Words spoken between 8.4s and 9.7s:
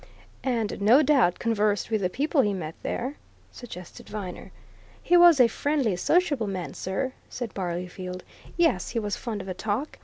"Yes, he was fond of a